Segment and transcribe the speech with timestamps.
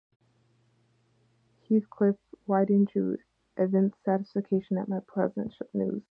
[1.69, 2.15] Heathcliff,
[2.47, 3.19] why don’t you
[3.55, 5.99] evince satisfaction at my pleasant news?